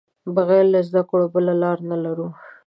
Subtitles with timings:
[0.35, 2.27] بغیر له زده کړو بله لار نه لرو.